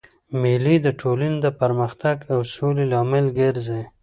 مېلې 0.41 0.75
د 0.85 0.87
ټولني 0.99 1.37
د 1.45 1.47
پرمختګ 1.59 2.15
او 2.33 2.39
سولي 2.53 2.85
لامل 2.93 3.25
ګرځي. 3.39 3.81